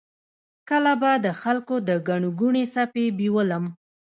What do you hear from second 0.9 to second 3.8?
به د خلکو د ګڼې ګوڼې څپې بیولم.